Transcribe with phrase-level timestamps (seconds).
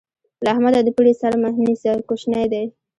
[0.43, 2.63] له احمده د پړي سر مه نيسه؛ کوشنی دی.